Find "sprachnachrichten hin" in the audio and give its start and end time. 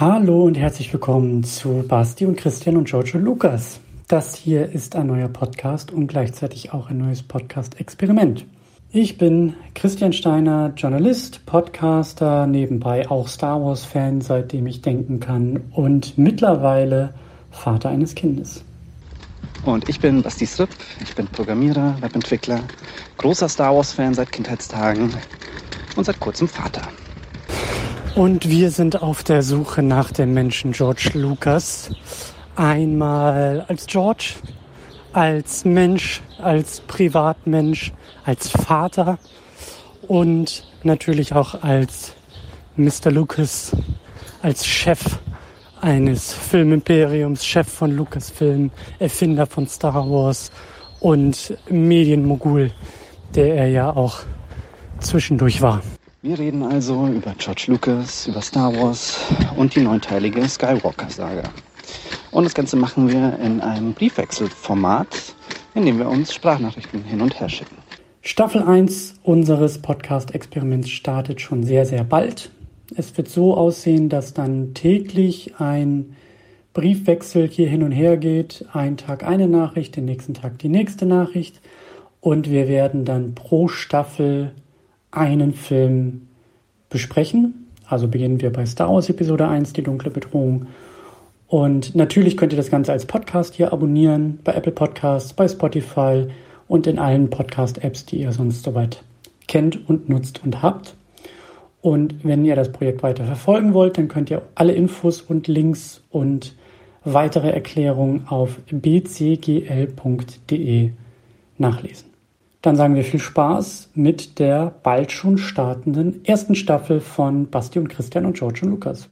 66.32-67.20